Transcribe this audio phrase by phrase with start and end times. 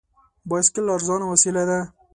[0.49, 1.79] بایسکل ارزانه وسیله ده.